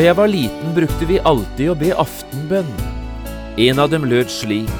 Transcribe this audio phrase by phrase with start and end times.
[0.00, 2.68] Da jeg var liten, brukte vi alltid å be aftenbønn.
[3.60, 4.70] En av dem lød slik.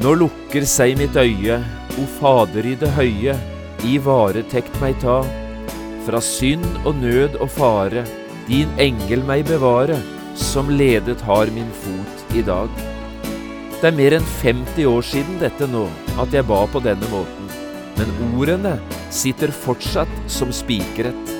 [0.00, 1.58] Nå lukker seg mitt øye,
[2.00, 3.34] o Fader i det høye,
[3.84, 5.18] i varetekt meg ta.
[6.06, 8.06] Fra synd og nød og fare,
[8.46, 9.98] din engel meg bevare,
[10.32, 12.72] som ledet har min fot i dag.
[13.74, 15.84] Det er mer enn 50 år siden dette nå,
[16.16, 17.52] at jeg ba på denne måten,
[18.00, 18.78] men ordene
[19.12, 21.39] sitter fortsatt som spikret.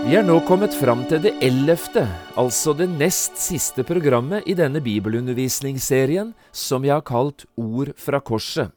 [0.00, 2.06] Vi er nå kommet fram til det ellevte,
[2.40, 8.72] altså det nest siste programmet i denne bibelundervisningsserien som jeg har kalt Ord fra korset.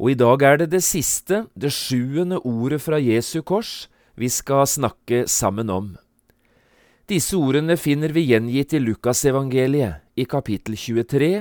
[0.00, 4.64] Og i dag er det det siste, det sjuende ordet fra Jesu kors, vi skal
[4.64, 5.92] snakke sammen om.
[7.04, 11.32] Disse ordene finner vi gjengitt i Lukasevangeliet i kapittel 23,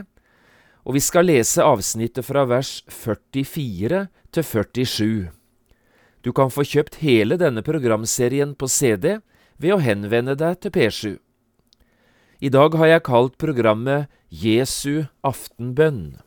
[0.83, 5.38] og vi skal lese avsnittet fra vers 44 til 47.
[6.21, 9.19] Du kan få kjøpt hele denne programserien på CD
[9.59, 11.17] ved å henvende deg til P7.
[12.39, 16.19] I dag har jeg kalt programmet Jesu aftenbønn.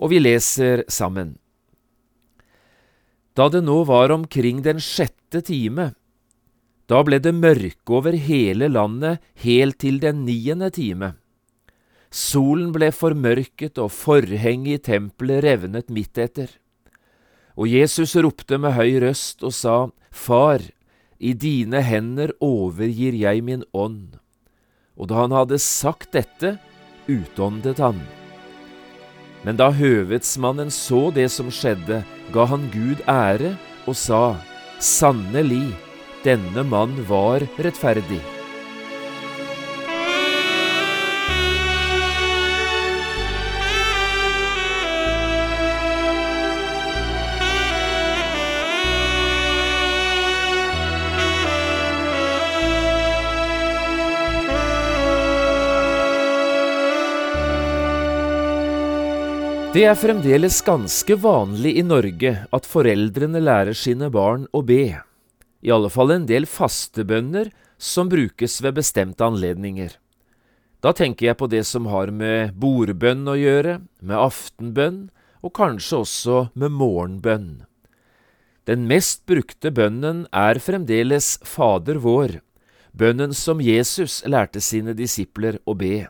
[0.00, 1.36] Og vi leser sammen.
[3.36, 5.92] Da det nå var omkring den sjette time,
[6.90, 11.14] da ble det mørke over hele landet helt til den niende time.
[12.10, 16.50] Solen ble formørket og forhenget i tempelet revnet midt etter.
[17.58, 19.76] Og Jesus ropte med høy røst og sa,
[20.10, 20.62] Far,
[21.20, 24.16] i dine hender overgir jeg min ånd.
[24.96, 26.56] Og da han hadde sagt dette,
[27.10, 28.00] utåndet han.
[29.44, 32.02] Men da høvedsmannen så det som skjedde,
[32.34, 33.54] ga han Gud ære
[33.88, 34.36] og sa,
[34.80, 35.66] Sannelig,
[36.24, 38.39] denne mann var rettferdig.
[59.70, 64.96] Det er fremdeles ganske vanlig i Norge at foreldrene lærer sine barn å be,
[65.62, 69.94] i alle fall en del fastebønner som brukes ved bestemte anledninger.
[70.82, 74.98] Da tenker jeg på det som har med bordbønn å gjøre, med aftenbønn
[75.38, 77.48] og kanskje også med morgenbønn.
[78.66, 82.40] Den mest brukte bønnen er fremdeles Fader vår,
[82.90, 86.08] bønnen som Jesus lærte sine disipler å be.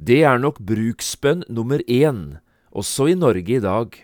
[0.00, 2.38] Det er nok bruksbønn nummer én
[2.72, 3.94] også i Norge i dag.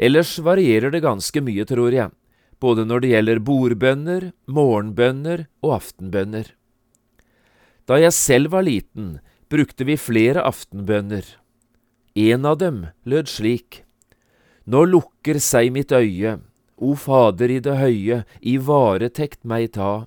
[0.00, 2.12] Ellers varierer det ganske mye, tror jeg,
[2.60, 6.54] både når det gjelder bordbønner, morgenbønner og aftenbønner.
[7.84, 9.18] Da jeg selv var liten,
[9.50, 11.24] brukte vi flere aftenbønner.
[12.16, 13.82] En av dem lød slik.
[14.64, 16.38] Nå lukker seg mitt øye,
[16.80, 20.06] o Fader i det høye, i varetekt meg ta.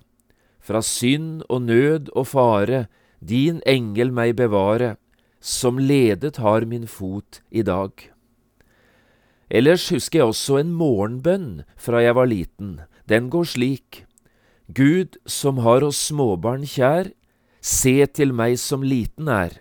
[0.64, 2.86] Fra synd og nød og fare,
[3.20, 4.96] din engel meg bevare
[5.44, 7.92] som ledet har min fot i dag.
[9.52, 12.78] Ellers husker jeg også en morgenbønn fra jeg var liten.
[13.04, 14.04] Den går slik.
[14.72, 17.12] Gud som har oss småbarn kjær,
[17.60, 19.60] se til meg som liten er.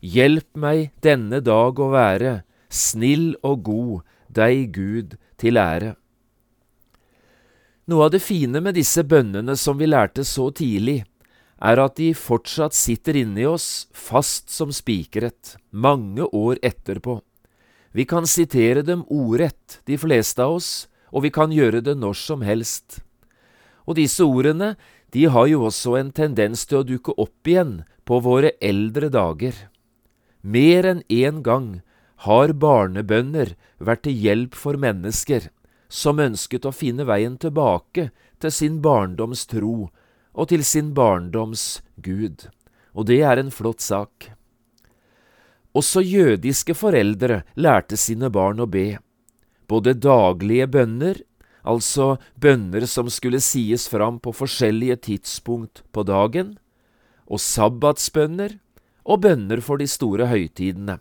[0.00, 2.32] Hjelp meg denne dag å være,
[2.72, 3.94] snill og god,
[4.32, 5.92] deg Gud til ære.
[7.88, 11.02] Noe av det fine med disse bønnene som vi lærte så tidlig,
[11.58, 17.18] er at de fortsatt sitter inni oss fast som spikret, mange år etterpå.
[17.92, 20.70] Vi kan sitere dem ordrett, de fleste av oss,
[21.10, 23.00] og vi kan gjøre det når som helst.
[23.88, 24.76] Og disse ordene,
[25.10, 29.54] de har jo også en tendens til å dukke opp igjen på våre eldre dager.
[30.42, 31.80] Mer enn én gang
[32.28, 35.48] har barnebønner vært til hjelp for mennesker
[35.88, 39.88] som ønsket å finne veien tilbake til sin barndoms tro
[40.34, 42.48] og til sin barndoms Gud,
[42.94, 44.32] og det er en flott sak.
[45.76, 48.98] Også jødiske foreldre lærte sine barn å be,
[49.68, 51.22] både daglige bønner
[51.68, 56.56] altså bønner som skulle sies fram på forskjellige tidspunkt på dagen,
[57.28, 58.56] og sabbatsbønner
[59.04, 60.98] og bønner for de store høytidene.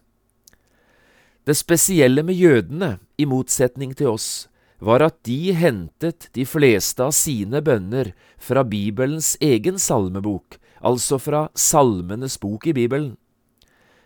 [1.47, 4.47] Det spesielle med jødene, i motsetning til oss,
[4.79, 11.47] var at de hentet de fleste av sine bønner fra Bibelens egen salmebok, altså fra
[11.57, 13.15] Salmenes bok i Bibelen.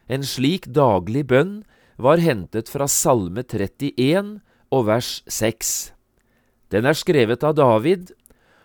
[0.08, 1.62] En slik daglig bønn
[2.02, 4.40] var hentet fra Salme 31
[4.72, 5.92] og vers 6.
[6.72, 8.12] Den er skrevet av David,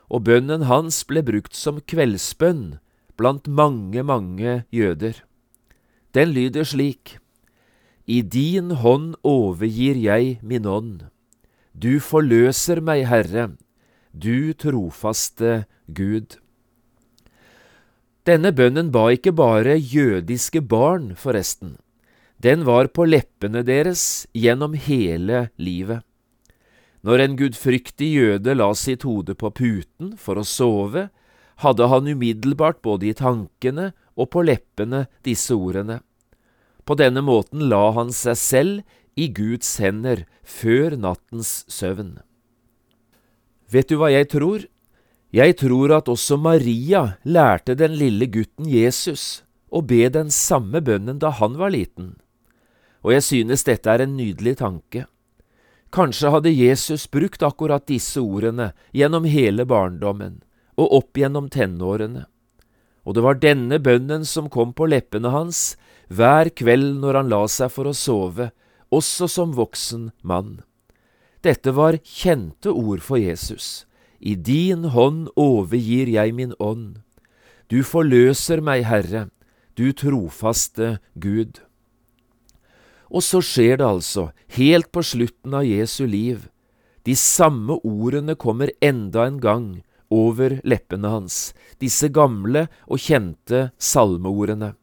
[0.07, 2.79] og bønnen hans ble brukt som kveldsbønn
[3.19, 5.19] blant mange, mange jøder.
[6.15, 7.19] Den lyder slik.
[8.07, 11.09] I din hånd overgir jeg min ånd.
[11.77, 13.51] Du forløser meg, Herre,
[14.17, 16.39] du trofaste Gud.
[18.25, 21.77] Denne bønnen ba ikke bare jødiske barn, forresten.
[22.41, 26.01] Den var på leppene deres gjennom hele livet.
[27.05, 31.11] Når en gudfryktig jøde la sitt hode på puten for å sove,
[31.61, 36.01] hadde han umiddelbart både i tankene og på leppene disse ordene.
[36.89, 42.19] På denne måten la han seg selv i Guds hender før nattens søvn.
[43.73, 44.67] Vet du hva jeg tror?
[45.35, 49.43] Jeg tror at også Maria lærte den lille gutten Jesus
[49.73, 52.15] å be den samme bønnen da han var liten,
[53.03, 55.05] og jeg synes dette er en nydelig tanke.
[55.95, 60.41] Kanskje hadde Jesus brukt akkurat disse ordene gjennom hele barndommen
[60.77, 62.27] og opp gjennom tenårene,
[63.07, 65.75] og det var denne bønnen som kom på leppene hans
[66.09, 68.51] hver kveld når han la seg for å sove,
[68.95, 70.61] også som voksen mann.
[71.43, 73.87] Dette var kjente ord for Jesus.
[74.19, 77.03] I din hånd overgir jeg min ånd.
[77.69, 79.29] Du forløser meg, Herre,
[79.77, 81.61] du trofaste Gud.
[83.11, 86.49] Og så skjer det altså, helt på slutten av Jesu liv.
[87.07, 89.69] De samme ordene kommer enda en gang
[90.11, 94.75] over leppene hans, disse gamle og kjente salmeordene.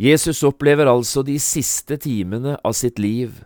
[0.00, 3.42] Jesus opplever altså de siste timene av sitt liv,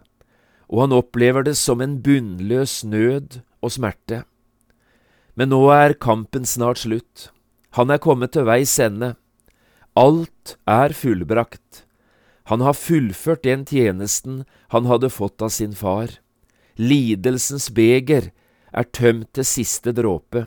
[0.70, 4.22] og han opplever det som en bunnløs nød og smerte.
[5.36, 7.30] Men nå er kampen snart slutt.
[7.76, 9.14] Han er kommet til veis ende.
[9.96, 11.84] Alt er fullbrakt.
[12.48, 16.08] Han har fullført den tjenesten han hadde fått av sin far.
[16.78, 18.30] Lidelsens beger
[18.72, 20.46] er tømt til siste dråpe.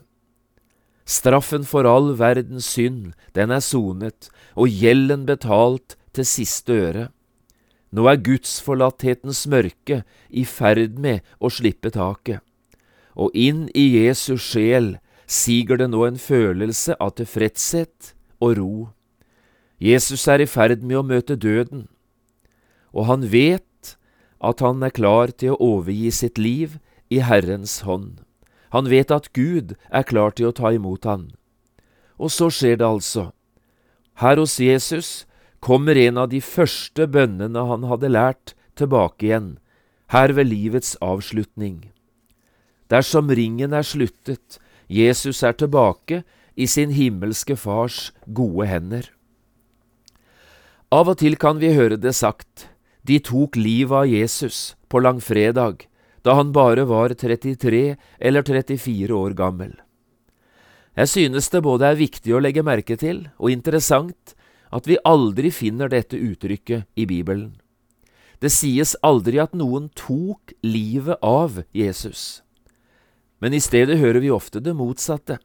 [1.10, 7.08] Straffen for all verdens synd, den er sonet, og gjelden betalt til siste øre.
[7.90, 12.44] Nå er gudsforlatthetens mørke i ferd med å slippe taket,
[13.18, 18.74] og inn i Jesus sjel siger det nå en følelse av tilfredshet og ro.
[19.82, 21.88] Jesus er i ferd med å møte døden,
[22.94, 23.98] og han vet
[24.40, 26.78] at han er klar til å overgi sitt liv
[27.10, 28.20] i Herrens hånd.
[28.70, 31.32] Han vet at Gud er klar til å ta imot han.
[32.20, 33.30] Og så skjer det altså.
[34.20, 35.26] Her hos Jesus
[35.64, 39.58] kommer en av de første bønnene han hadde lært, tilbake igjen,
[40.16, 41.90] her ved livets avslutning.
[42.90, 46.24] Dersom ringen er sluttet, Jesus er tilbake
[46.56, 49.12] i sin himmelske Fars gode hender.
[50.90, 52.70] Av og til kan vi høre det sagt,
[53.06, 55.86] de tok livet av Jesus på langfredag,
[56.26, 59.74] da han bare var 33 eller 34 år gammel.
[61.00, 64.36] Jeg synes det både er viktig å legge merke til og interessant
[64.76, 67.54] at vi aldri finner dette uttrykket i Bibelen.
[68.40, 72.42] Det sies aldri at noen tok livet av Jesus.
[73.40, 75.40] Men i stedet hører vi ofte det motsatte.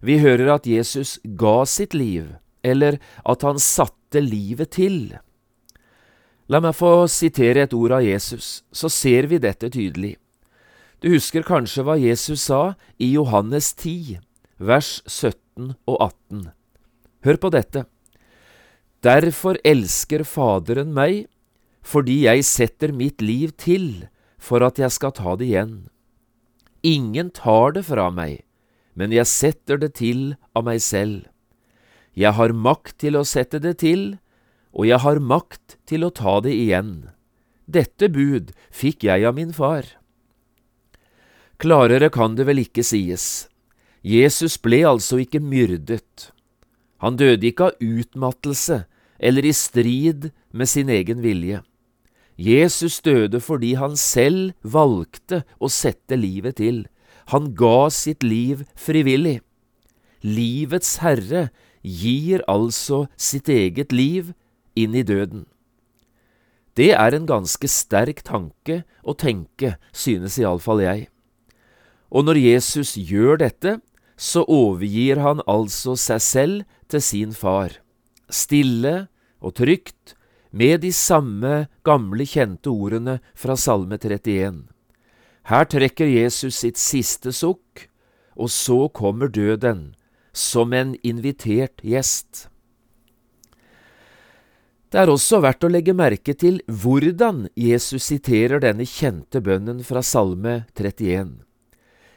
[0.00, 5.18] Vi hører at Jesus ga sitt liv, eller at han satte livet til.
[6.48, 10.14] La meg få sitere et ord av Jesus, så ser vi dette tydelig.
[11.04, 14.16] Du husker kanskje hva Jesus sa i Johannes 10,
[14.56, 16.48] vers 17 og 18.
[17.28, 17.84] Hør på dette.
[19.04, 21.26] Derfor elsker Faderen meg,
[21.84, 25.76] fordi jeg setter mitt liv til for at jeg skal ta det igjen.
[26.86, 28.40] Ingen tar det fra meg,
[28.96, 31.26] men jeg setter det til av meg selv.
[32.18, 34.16] Jeg har makt til å sette det til,
[34.78, 37.10] og jeg har makt til å ta det igjen.
[37.66, 39.84] Dette bud fikk jeg av min far.
[41.58, 43.48] Klarere kan det vel ikke sies.
[44.06, 46.30] Jesus ble altså ikke myrdet.
[47.02, 48.84] Han døde ikke av utmattelse
[49.18, 51.64] eller i strid med sin egen vilje.
[52.38, 56.84] Jesus døde fordi han selv valgte å sette livet til.
[57.34, 59.40] Han ga sitt liv frivillig.
[60.22, 61.48] Livets herre
[61.82, 64.30] gir altså sitt eget liv
[64.78, 65.46] inn i døden.
[66.78, 71.08] Det er en ganske sterk tanke å tenke, synes iallfall jeg.
[72.14, 73.78] Og når Jesus gjør dette,
[74.18, 77.80] så overgir han altså seg selv til sin far,
[78.30, 79.08] stille
[79.42, 80.14] og trygt,
[80.50, 84.62] med de samme gamle, kjente ordene fra Salme 31.
[85.48, 87.88] Her trekker Jesus sitt siste sukk,
[88.38, 89.92] og så kommer døden,
[90.32, 92.46] som en invitert gjest.
[94.88, 100.00] Det er også verdt å legge merke til hvordan Jesus siterer denne kjente bønnen fra
[100.00, 101.42] Salme 31.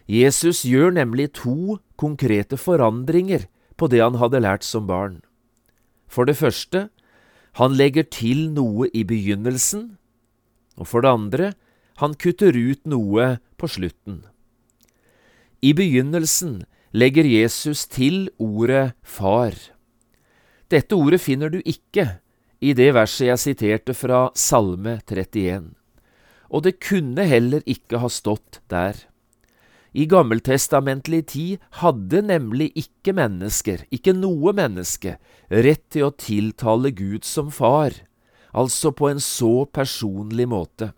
[0.07, 5.19] Jesus gjør nemlig to konkrete forandringer på det han hadde lært som barn.
[6.07, 6.87] For det første,
[7.59, 9.97] han legger til noe i begynnelsen,
[10.79, 11.53] og for det andre,
[11.99, 14.23] han kutter ut noe på slutten.
[15.59, 16.61] I begynnelsen
[16.95, 19.59] legger Jesus til ordet far.
[20.71, 22.21] Dette ordet finner du ikke
[22.61, 25.71] i det verset jeg siterte fra Salme 31,
[26.53, 28.99] og det kunne heller ikke ha stått der.
[29.91, 35.17] I gammeltestamentlig tid hadde nemlig ikke mennesker, ikke noe menneske,
[35.49, 37.97] rett til å tiltale Gud som far,
[38.53, 40.93] altså på en så personlig måte.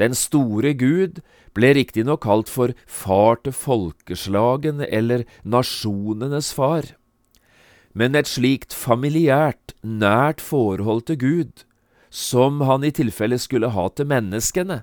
[0.00, 1.18] Den store Gud
[1.52, 6.94] ble riktignok kalt for far til folkeslagene eller nasjonenes far
[7.94, 11.64] men et slikt familiært, nært forhold til Gud,
[12.10, 14.82] som han i tilfelle skulle ha til menneskene,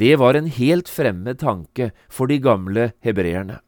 [0.00, 3.60] det var en helt fremmed tanke for de gamle hebreerne.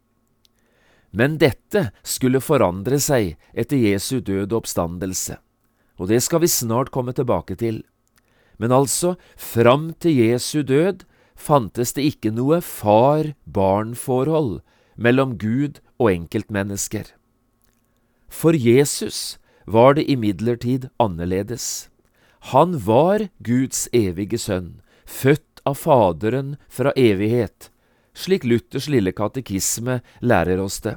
[1.13, 5.37] Men dette skulle forandre seg etter Jesu død og oppstandelse,
[6.01, 7.85] og det skal vi snart komme tilbake til.
[8.57, 11.05] Men altså, fram til Jesu død
[11.37, 14.61] fantes det ikke noe far-barn-forhold
[14.97, 17.13] mellom Gud og enkeltmennesker.
[18.33, 21.89] For Jesus var det imidlertid annerledes.
[22.51, 27.69] Han var Guds evige sønn, født av Faderen fra evighet,
[28.17, 30.97] slik Luthers lille katekisme lærer oss det.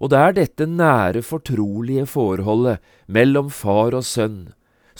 [0.00, 4.50] Og det er dette nære, fortrolige forholdet mellom far og sønn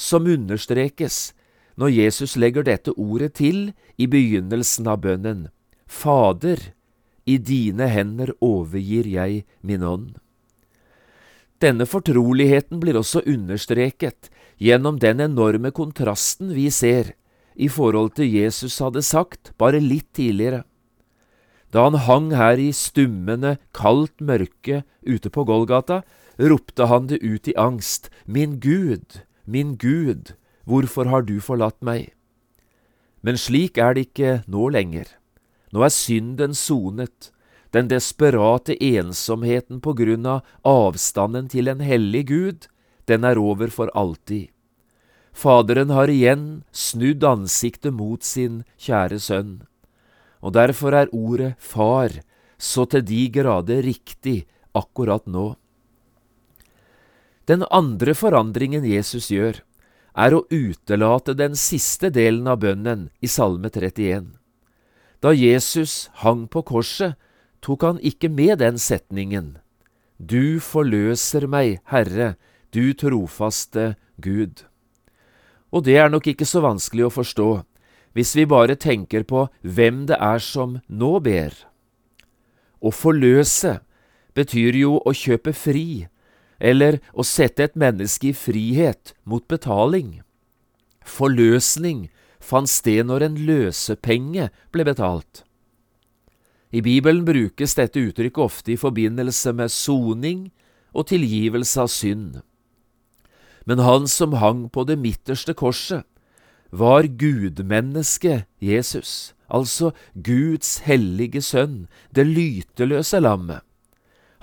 [0.01, 1.33] som understrekes
[1.81, 5.49] når Jesus legger dette ordet til i begynnelsen av bønnen.
[5.87, 6.73] Fader,
[7.27, 10.17] i dine hender overgir jeg min ånd.
[11.61, 17.13] Denne fortroligheten blir også understreket gjennom den enorme kontrasten vi ser
[17.61, 20.65] i forhold til Jesus hadde sagt bare litt tidligere.
[21.71, 26.01] Da han hang her i stummende, kaldt mørke ute på Golgata,
[26.41, 32.15] ropte han det ut i angst, Min Gud, min Gud, hvorfor har du forlatt meg?
[33.23, 35.05] Men slik er det ikke nå lenger.
[35.71, 37.31] Nå er synden sonet,
[37.71, 42.67] den desperate ensomheten på grunn av avstanden til en hellig Gud,
[43.07, 44.51] den er over for alltid.
[45.33, 49.53] Faderen har igjen snudd ansiktet mot sin kjære sønn,
[50.43, 52.19] og derfor er ordet far
[52.61, 54.45] så til de grader riktig
[54.77, 55.55] akkurat nå.
[57.49, 59.63] Den andre forandringen Jesus gjør,
[60.15, 64.35] er å utelate den siste delen av bønnen i Salme 31.
[65.23, 67.15] Da Jesus hang på korset,
[67.65, 69.59] tok han ikke med den setningen
[70.19, 72.35] Du forløser meg, Herre,
[72.73, 74.67] du trofaste Gud.
[75.73, 77.51] Og det er nok ikke så vanskelig å forstå
[78.13, 81.55] hvis vi bare tenker på hvem det er som nå ber.
[82.83, 83.79] Å forløse
[84.35, 86.09] betyr jo å kjøpe fri,
[86.59, 90.21] eller å sette et menneske i frihet mot betaling.
[91.07, 92.09] Forløsning
[92.41, 95.45] fant sted når en løsepenge ble betalt.
[96.71, 100.51] I Bibelen brukes dette uttrykket ofte i forbindelse med soning
[100.95, 102.39] og tilgivelse av synd.
[103.67, 106.07] Men han som hang på det midterste korset,
[106.71, 113.65] var gudmennesket Jesus, altså Guds hellige sønn, det lyteløse lammet,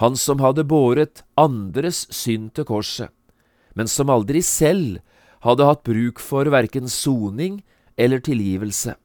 [0.04, 3.10] han som hadde båret andres synd til korset,
[3.74, 5.00] men som aldri selv
[5.48, 7.62] hadde hatt bruk for verken soning
[7.98, 8.98] eller tilgivelse.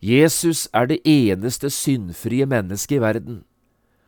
[0.00, 3.42] Jesus er det eneste syndfrie mennesket i verden,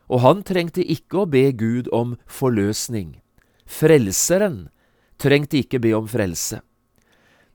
[0.08, 3.20] og han trengte ikke å be Gud om forløsning.
[3.68, 4.70] Frelseren
[5.20, 6.62] trengte ikke be om frelse.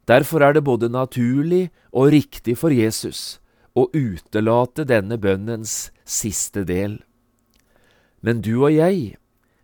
[0.07, 3.39] Derfor er det både naturlig og riktig for Jesus
[3.77, 7.01] å utelate denne bønnens siste del.
[8.21, 9.17] Men du og jeg,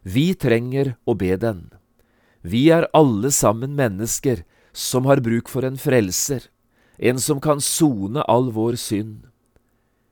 [0.03, 1.69] vi trenger å be den.
[2.43, 6.49] Vi er alle sammen mennesker som har bruk for en frelser,
[6.97, 9.25] en som kan sone all vår synd.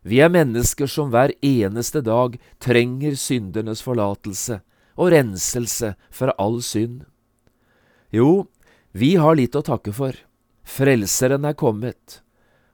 [0.02, 4.62] Vi er mennesker som hver eneste dag trenger syndernes forlatelse
[4.98, 7.04] og renselse fra all synd.
[8.10, 8.48] Jo,
[8.92, 10.18] vi har litt å takke for.
[10.68, 12.22] Frelseren er kommet,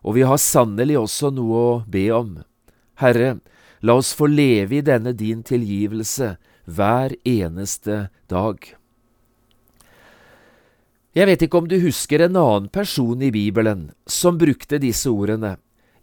[0.01, 2.37] og vi har sannelig også noe å be om.
[2.97, 3.37] Herre,
[3.81, 6.35] la oss få leve i denne din tilgivelse
[6.65, 8.57] hver eneste dag.
[11.17, 15.55] Jeg vet ikke om du husker en annen person i Bibelen som brukte disse ordene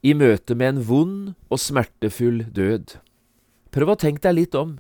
[0.03, 2.97] i møte med en vond og smertefull død.
[3.71, 4.73] Prøv å tenke deg litt om.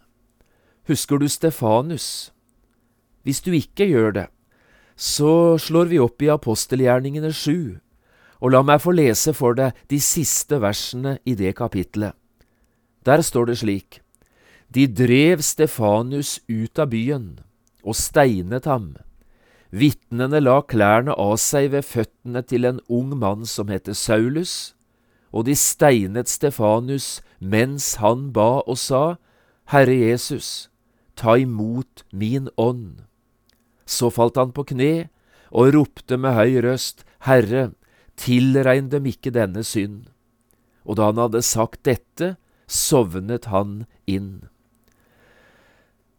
[0.90, 2.32] Husker du Stefanus?
[3.22, 4.26] Hvis du ikke gjør det,
[4.98, 7.78] så slår vi opp i apostelgjerningene sju,
[8.42, 12.10] og la meg få lese for deg de siste versene i det kapitlet.
[13.06, 14.02] Der står det slik.
[14.66, 17.36] De drev Stefanus ut av byen
[17.86, 18.96] og steinet ham.
[19.75, 24.75] Vitnene la klærne av seg ved føttene til en ung mann som heter Saulus,
[25.35, 29.16] og de steinet Stefanus mens han ba og sa,
[29.75, 30.71] Herre Jesus,
[31.19, 33.02] ta imot min ånd.
[33.83, 35.09] Så falt han på kne
[35.50, 37.73] og ropte med høy røst, Herre,
[38.14, 40.04] tilregn dem ikke denne synd.
[40.87, 42.37] Og da han hadde sagt dette,
[42.71, 44.45] sovnet han inn.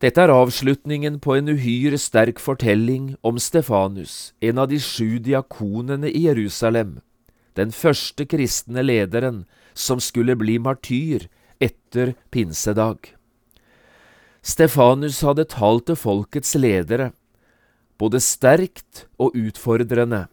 [0.06, 6.12] Dette er avslutningen på en uhyre sterk fortelling om Stefanus, en av de sju diakonene
[6.12, 7.00] i Jerusalem,
[7.58, 11.26] den første kristne lederen som skulle bli martyr
[11.58, 13.16] etter pinsedag.
[14.46, 17.10] Stefanus hadde talt til folkets ledere,
[17.98, 20.28] både sterkt og utfordrende.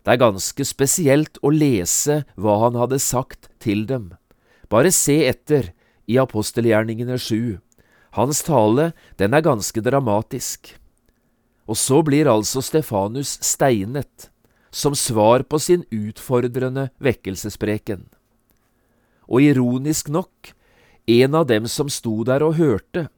[0.00, 4.14] Det er ganske spesielt å lese hva han hadde sagt til dem.
[4.72, 5.74] Bare se etter
[6.08, 7.60] i apostelgjerningene sju.
[8.14, 10.76] Hans tale, den er ganske dramatisk.
[11.66, 14.28] Og så blir altså Stefanus steinet,
[14.70, 18.06] som svar på sin utfordrende vekkelsespreken.
[19.26, 20.52] Og ironisk nok,
[21.06, 23.08] en av dem som sto der og hørte,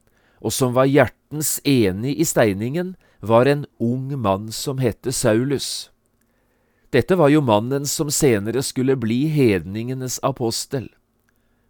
[0.40, 5.90] og som var hjertens enig i steiningen, var en ung mann som hette Saulus.
[6.92, 10.88] Dette var jo mannen som senere skulle bli hedningenes apostel.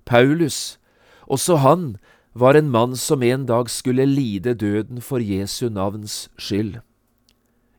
[0.04, 0.78] Paulus,
[1.26, 1.96] også han
[2.37, 6.83] var en mann som en dag skulle lide døden for Jesu navns skyld.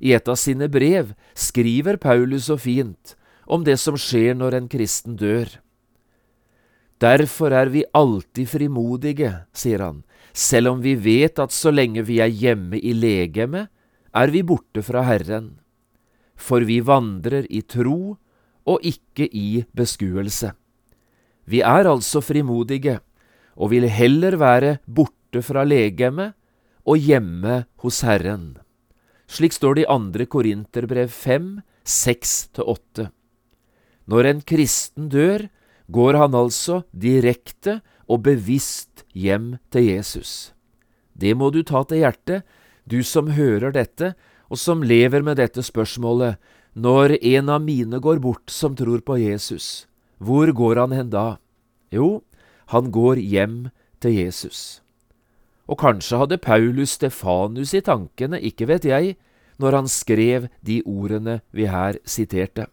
[0.01, 3.13] I et av sine brev skriver Paulus så fint
[3.45, 5.49] om det som skjer når en kristen dør.
[6.97, 10.01] Derfor er vi alltid frimodige, sier han,
[10.33, 13.69] selv om vi vet at så lenge vi er hjemme i legemet,
[14.09, 15.59] er vi borte fra Herren.
[16.33, 18.17] For vi vandrer i tro
[18.65, 20.55] og ikke i beskuelse.
[21.45, 22.97] Vi er altså frimodige,
[23.57, 26.37] og vil heller være borte fra legemet
[26.87, 28.55] og hjemme hos Herren.
[29.27, 33.09] Slik står det i andre Korinterbrev 5, 6-8.
[34.07, 35.49] Når en kristen dør,
[35.91, 40.53] går han altså direkte og bevisst hjem til Jesus.
[41.17, 42.45] Det må du ta til hjertet,
[42.87, 44.13] du som hører dette,
[44.47, 46.37] og som lever med dette spørsmålet,
[46.77, 49.87] når en av mine går bort som tror på Jesus,
[50.23, 51.39] hvor går han hen da?
[51.91, 52.21] Jo,
[52.73, 53.69] han går hjem
[54.03, 54.81] til Jesus.
[55.67, 59.15] Og kanskje hadde Paulus Stefanus i tankene, ikke vet jeg,
[59.59, 62.67] når han skrev de ordene vi her siterte.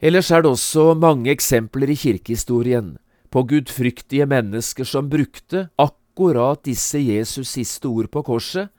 [0.00, 2.94] Ellers er det også mange eksempler i kirkehistorien
[3.30, 8.70] på gudfryktige mennesker som brukte akkurat disse Jesus' siste ord på korset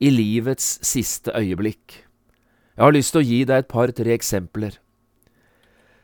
[0.00, 2.06] i livets siste øyeblikk.
[2.76, 4.78] Jeg har lyst til å gi deg et par-tre eksempler.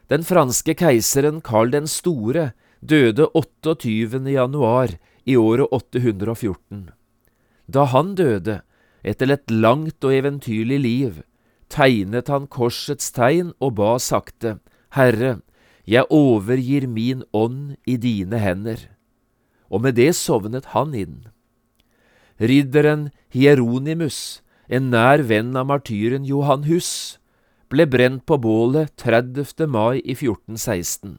[0.06, 4.20] Den franske keiseren Karl den store døde 28.
[4.30, 4.94] januar
[5.26, 6.90] i året 814.
[7.66, 8.60] Da han døde,
[9.02, 11.18] etter et langt og eventyrlig liv,
[11.68, 14.60] tegnet han korsets tegn og ba sakte,
[14.94, 15.40] Herre,
[15.86, 18.78] jeg overgir min ånd i dine hender.
[19.70, 21.26] Og med det sovnet han inn.
[22.38, 27.18] Ridderen Hieronymus, en nær venn av martyren Johan Hus,
[27.68, 29.66] ble brent på bålet 30.
[29.66, 31.18] mai i 1416.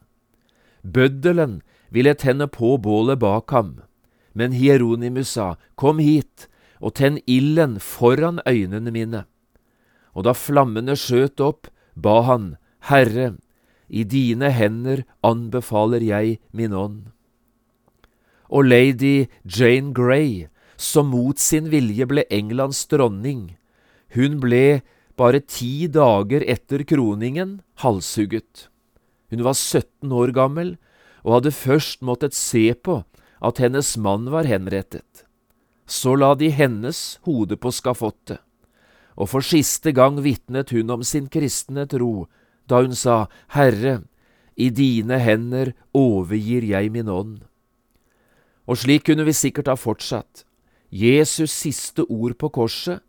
[0.83, 3.81] Bøddelen ville tenne på bålet bak ham,
[4.33, 6.47] men Hieronymus sa, Kom hit
[6.79, 9.25] og tenn ilden foran øynene mine.
[10.13, 12.55] Og da flammene skjøt opp, ba han,
[12.87, 13.35] Herre,
[13.89, 17.09] i dine hender anbefaler jeg min ånd.
[18.47, 23.57] Og lady Jane Grey, som mot sin vilje ble Englands dronning,
[24.15, 24.81] hun ble
[25.17, 28.67] bare ti dager etter kroningen halshugget.
[29.31, 30.75] Hun var 17 år gammel
[31.25, 33.01] og hadde først måttet se på
[33.43, 35.25] at hennes mann var henrettet.
[35.87, 38.39] Så la de hennes hode på skafottet,
[39.17, 42.27] og for siste gang vitnet hun om sin kristne tro
[42.67, 43.25] da hun sa,
[43.55, 44.01] Herre,
[44.59, 47.39] i dine hender overgir jeg min ånd.
[48.67, 50.43] Og slik kunne vi sikkert ha fortsatt.
[50.91, 52.99] Jesus' siste ord på korset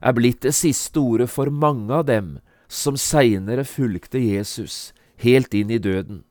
[0.00, 4.92] er blitt det siste ordet for mange av dem som seinere fulgte Jesus
[5.24, 6.22] helt inn i døden.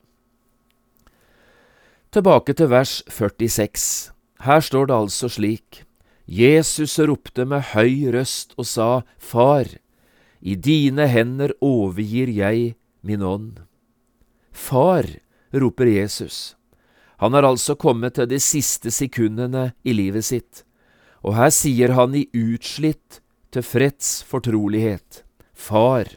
[2.13, 4.11] Tilbake til vers 46.
[4.45, 5.83] Her står det altså slik.
[6.27, 9.67] Jesus ropte med høy røst og sa, Far,
[10.39, 13.63] i dine hender overgir jeg min ånd.
[14.51, 15.07] Far,
[15.53, 16.55] roper Jesus.
[17.17, 20.63] Han har altså kommet til de siste sekundene i livet sitt,
[21.25, 26.07] og her sier han i utslitt, tilfreds fortrolighet, Far.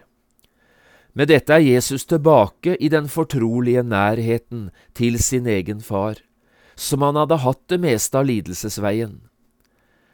[1.12, 6.20] Med dette er Jesus tilbake i den fortrolige nærheten til sin egen far,
[6.76, 9.18] som han hadde hatt det meste av lidelsesveien.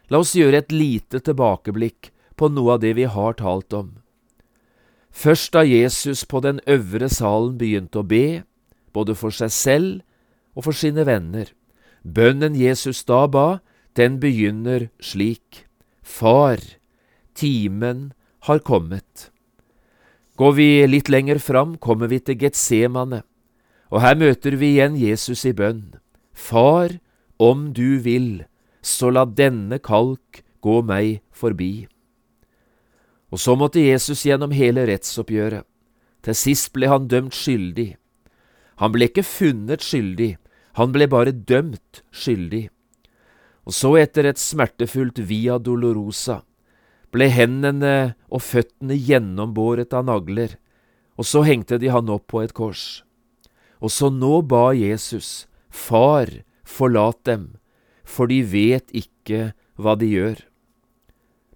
[0.09, 3.97] La oss gjøre et lite tilbakeblikk på noe av det vi har talt om.
[5.11, 8.43] Først da Jesus på den øvre salen begynte å be,
[8.93, 11.51] både for seg selv og for sine venner.
[12.03, 13.59] Bønnen Jesus da ba,
[13.97, 15.65] den begynner slik.
[16.01, 16.61] Far,
[17.37, 18.11] timen
[18.49, 19.29] har kommet.
[20.37, 23.23] Går vi litt lenger fram, kommer vi til Getsemane,
[23.89, 25.95] og her møter vi igjen Jesus i bønn.
[26.33, 26.99] Far,
[27.41, 28.45] om du vil,
[28.81, 31.87] så la denne kalk gå meg forbi.
[33.33, 35.65] Og så måtte Jesus gjennom hele rettsoppgjøret.
[36.23, 37.95] Til sist ble han dømt skyldig.
[38.81, 40.35] Han ble ikke funnet skyldig,
[40.77, 42.67] han ble bare dømt skyldig.
[43.67, 46.43] Og så, etter et smertefullt via dolorosa,
[47.13, 50.57] ble hendene og føttene gjennombåret av nagler,
[51.17, 53.03] og så hengte de han opp på et kors.
[53.79, 56.29] Og så nå ba Jesus, Far,
[56.65, 57.57] forlat dem,
[58.03, 60.41] for de vet ikke hva de gjør.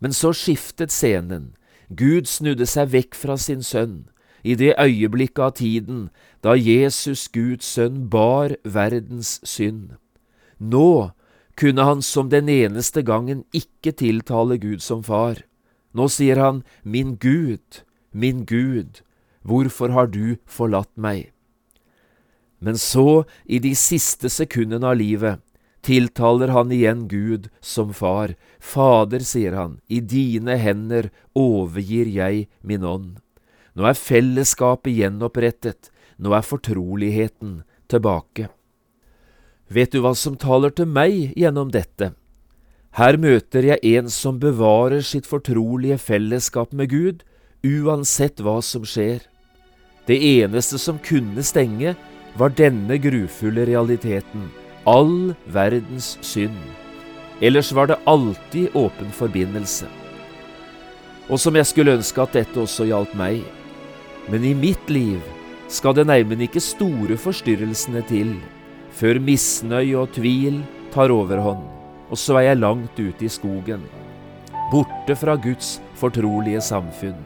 [0.02, 1.54] Men så skiftet scenen,
[1.90, 4.06] Gud snudde seg vekk fra sin sønn,
[4.44, 6.06] i det øyeblikket av tiden
[6.42, 9.98] da Jesus, Guds sønn, bar verdens synd.
[10.58, 11.12] Nå
[11.62, 15.44] kunne han som den eneste gangen ikke tiltale Gud som far.
[15.94, 19.04] Nå sier han, Min Gud, min Gud,
[19.46, 21.30] hvorfor har du forlatt meg?
[22.62, 25.42] Men så, i de siste sekundene av livet,
[25.82, 28.36] tiltaler han igjen Gud som far.
[28.60, 33.18] Fader, sier han, i dine hender overgir jeg min ånd.
[33.74, 35.90] Nå er fellesskapet gjenopprettet,
[36.22, 38.50] nå er fortroligheten tilbake.
[39.72, 42.12] Vet du hva som taler til meg gjennom dette?
[43.00, 47.22] Her møter jeg en som bevarer sitt fortrolige fellesskap med Gud,
[47.64, 49.24] uansett hva som skjer.
[50.10, 51.96] Det eneste som kunne stenge,
[52.36, 54.50] var denne grufulle realiteten,
[54.84, 56.60] all verdens synd.
[57.40, 59.88] Ellers var det alltid åpen forbindelse.
[61.32, 63.44] Og som jeg skulle ønske at dette også gjaldt meg.
[64.28, 65.20] Men i mitt liv
[65.72, 68.36] skal det neimen ikke store forstyrrelsene til
[68.98, 70.62] før misnøye og tvil
[70.94, 71.64] tar overhånd,
[72.12, 73.84] og så er jeg langt ute i skogen,
[74.72, 77.20] borte fra Guds fortrolige samfunn.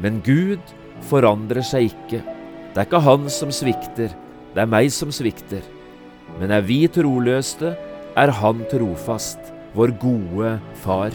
[0.00, 0.62] Men Gud
[1.08, 2.22] forandrer seg ikke.
[2.70, 4.12] Det er ikke Han som svikter,
[4.54, 5.64] det er meg som svikter.
[6.38, 7.74] Men er vi troløste,
[8.16, 11.14] er Han trofast, vår gode Far.